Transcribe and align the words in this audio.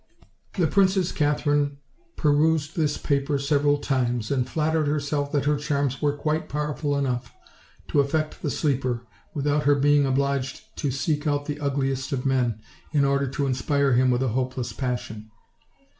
The 0.55 0.65
Princess 0.65 1.11
Katherine 1.11 1.77
perused 2.15 2.75
this 2.75 2.97
paper 2.97 3.37
several 3.37 3.77
times, 3.77 4.31
and 4.31 4.49
flattered 4.49 4.87
herself 4.87 5.31
that 5.31 5.45
her 5.45 5.57
charms 5.57 6.01
were 6.01 6.17
quite 6.17 6.49
powerful 6.49 6.97
enough 6.97 7.31
to 7.89 7.99
affect 7.99 8.41
the 8.41 8.49
sleeper, 8.49 9.05
without 9.35 9.65
her 9.65 9.75
being 9.75 10.07
obliged 10.07 10.75
to 10.77 10.89
seek 10.89 11.27
out 11.27 11.45
the 11.45 11.59
ugliest 11.59 12.11
of 12.13 12.25
men, 12.25 12.61
in 12.91 13.05
order 13.05 13.27
to 13.27 13.45
inspire 13.45 13.93
him 13.93 14.09
with 14.09 14.23
a 14.23 14.29
hopeless 14.29 14.73
passion. 14.73 15.29